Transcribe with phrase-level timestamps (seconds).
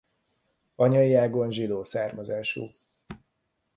[0.75, 2.63] Anyai ágon zsidó származású.